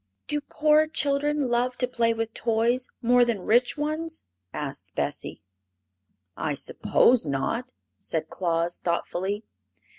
[0.25, 5.43] "Do poor children love to play with toys more than rich ones?" asked Bessie.
[6.35, 9.43] "I suppose not," said Claus, thoughtfully.